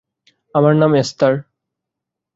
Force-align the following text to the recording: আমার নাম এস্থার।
আমার 0.55 0.73
নাম 0.75 0.91
এস্থার। 0.95 1.33